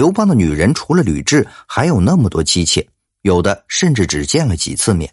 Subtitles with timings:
[0.00, 2.88] 刘邦的女人除了吕雉，还有那么多妻妾，
[3.20, 5.12] 有的甚至只见了几次面。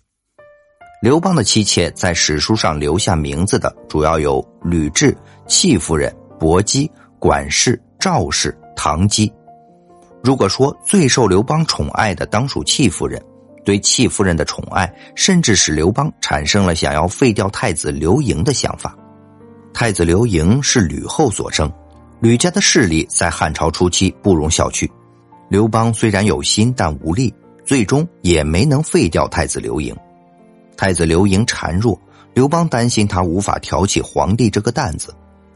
[1.01, 5.13] 刘邦的妻妾在史书上留下名字的，主要有吕雉、
[5.45, 6.89] 戚夫人、薄姬、
[7.19, 9.29] 管氏、赵氏、唐姬。
[10.23, 13.21] 如果说最受刘邦宠爱的当属戚夫人，
[13.65, 18.97] 对戚夫人的宠爱，甚至使刘邦产生了想要废掉太子刘盈的想法。
[19.73, 21.69] 太子刘盈是吕后所生，
[22.19, 24.89] 吕家的势力在汉朝初期不容小觑。
[25.49, 29.95] 刘邦虽然有心，但无力，最终也没能废掉太子刘盈。
[30.75, 31.99] 太子刘盈孱弱，
[32.33, 35.13] 刘邦担心他无法挑起皇帝这个担子，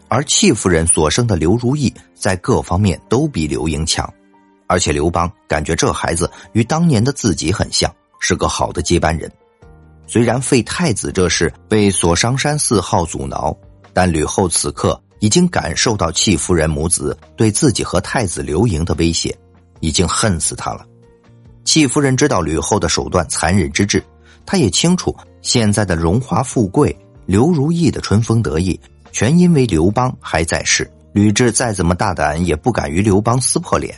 [0.07, 4.07] 而戚夫人所生的刘如意在各方面都比刘盈强，
[4.67, 9.31] 而且刘邦感觉这孩子与当年的自己很像，是个好的接班人。
[10.05, 13.55] 虽然废太子这事被索商山四号阻挠。
[13.93, 19.33] 但吕后此刻已经感受到戚夫人母子对自己和太子刘盈的威胁，
[19.79, 20.85] 已经恨死他了。
[21.63, 24.03] 戚夫人知道吕后的手段残忍之至，
[24.45, 26.95] 她也清楚现在的荣华富贵、
[27.27, 28.77] 刘如意的春风得意，
[29.11, 30.89] 全因为刘邦还在世。
[31.13, 33.93] 吕雉再怎么大胆，也不敢与刘邦撕破脸。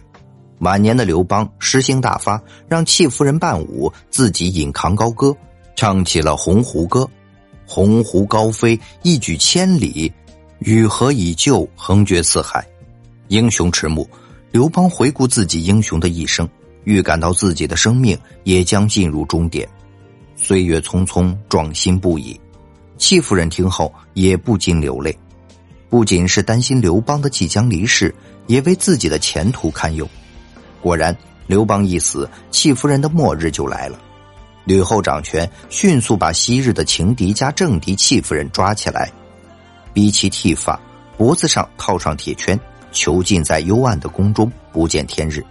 [0.60, 5.34] 晚年的刘邦诗兴大发，让戚夫人伴舞，自己引吭高歌，
[5.76, 7.02] 唱起了《鸿鹄歌》。
[7.66, 10.12] 鸿鹄高飞，一举千里；
[10.66, 12.66] 羽何以旧，横绝四海。
[13.28, 14.08] 英雄迟暮，
[14.50, 16.47] 刘邦回顾自己英雄的一生，
[16.86, 19.67] 预感到自己的生命也将进入终点。
[20.38, 22.39] 岁月匆匆，壮心不已。
[22.97, 25.14] 戚夫人听后也不禁流泪，
[25.89, 28.16] 不仅是担心刘邦的即将离世，
[28.47, 30.08] 也为自己的前途堪忧。
[30.81, 31.14] 果然，
[31.45, 34.00] 刘邦一死，戚夫人的末日就来了。
[34.64, 39.11] 吕后掌权，迅速把昔日的情敌加政敌戚夫人抓起来，
[39.94, 40.80] 逼其剃发，
[41.18, 42.60] 脖子上套上铁圈，
[42.92, 45.44] 囚禁在幽暗的宫中，不见天日。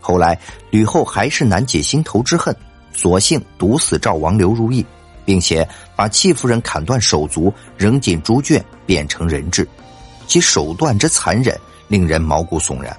[0.00, 0.38] 后来，
[0.70, 2.54] 吕后还是难解心头之恨，
[2.92, 4.84] 索性毒死赵王刘如意，
[5.24, 9.66] 并且把戚夫人砍断手足，扔进猪圈，变成人质。
[10.26, 11.58] 其手段之残忍，
[11.88, 12.96] 令人毛骨悚然。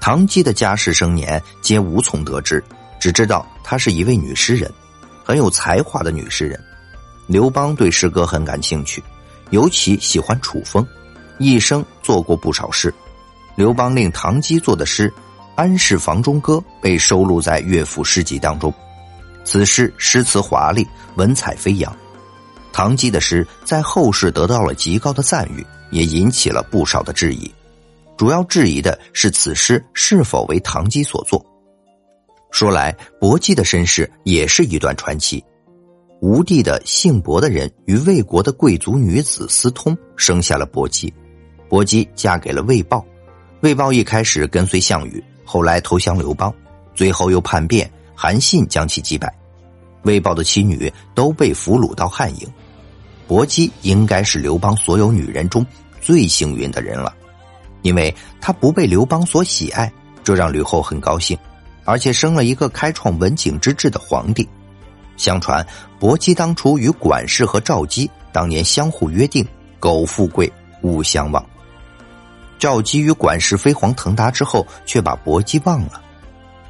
[0.00, 2.62] 唐姬的家世生年，皆无从得知。
[2.98, 4.72] 只知道她是一位女诗人，
[5.24, 6.58] 很有才华的女诗人。
[7.26, 9.02] 刘邦对诗歌很感兴趣，
[9.50, 10.86] 尤其喜欢楚风，
[11.38, 12.92] 一生做过不少诗。
[13.54, 15.08] 刘邦令唐姬作的诗
[15.54, 18.72] 《安氏房中歌》被收录在乐府诗集当中。
[19.44, 21.96] 此诗诗词华丽，文采飞扬。
[22.72, 27.50] 唐姬的诗在后世得到了极高的赞誉，也引起了不少的质疑。
[28.18, 31.44] 主要质疑的是此诗是否为唐姬所作。
[32.50, 35.42] 说来，薄姬的身世也是一段传奇。
[36.20, 41.12] 吴地的姓薄的人与魏国的贵族女子私通，生下了薄姬。
[41.68, 43.04] 薄姬嫁给了魏豹，
[43.60, 46.52] 魏豹一开始跟随项羽，后来投降刘邦，
[46.94, 49.32] 最后又叛变，韩信将其击败。
[50.04, 52.48] 魏豹的妻女都被俘虏到汉营。
[53.26, 55.66] 薄姬应该是刘邦所有女人中
[56.00, 57.14] 最幸运的人了，
[57.82, 59.92] 因为她不被刘邦所喜爱，
[60.24, 61.36] 这让吕后很高兴。
[61.84, 64.48] 而且生了一个开创文景之治的皇帝。
[65.16, 65.66] 相传，
[65.98, 69.46] 薄姬当初与管氏和赵姬当年相互约定：
[69.80, 71.44] 苟富贵，勿相忘。
[72.58, 76.00] 赵姬与管氏飞黄腾达之后，却把薄姬忘了。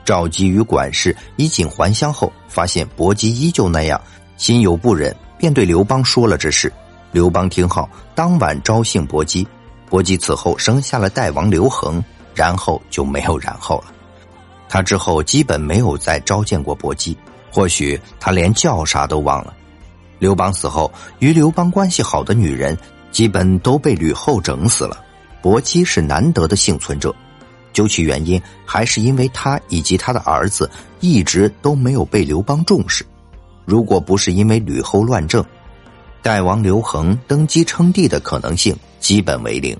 [0.05, 4.01] 赵姬与管氏衣锦还乡后，发现薄姬依旧那样，
[4.37, 6.73] 心有不忍，便对刘邦说了这事。
[7.13, 9.47] 刘邦听后，当晚招幸薄姬。
[9.89, 12.03] 薄姬此后生下了代王刘恒，
[12.35, 13.93] 然后就没有然后了。
[14.69, 17.17] 他之后基本没有再召见过薄姬，
[17.57, 19.57] 或许他连叫啥都忘了。
[20.19, 22.77] 刘邦死后，与刘邦关系好的女人
[23.11, 25.03] 基本都被吕后整死了，
[25.41, 27.17] 薄姬是难得的幸存者。
[27.73, 33.03] 究其原因，还是因为他以及他的儿子一直都没有被刘邦重视。
[33.65, 35.43] 如果不是因为吕后乱政，
[36.21, 39.75] 代王刘恒登基称帝的可能性基本为零。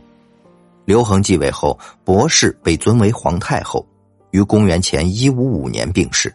[0.87, 3.87] 刘恒继位后，薄氏被尊为皇太后。
[4.31, 6.35] 于公元前一五五年病逝。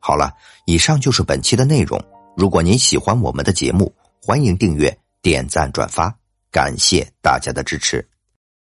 [0.00, 0.32] 好了，
[0.66, 2.02] 以上就是本期的内容。
[2.36, 3.92] 如果您喜欢我们的节目，
[4.22, 6.14] 欢迎订阅、点赞、转发，
[6.50, 8.06] 感谢大家的支持。